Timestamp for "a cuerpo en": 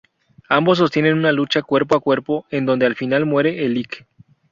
1.95-2.65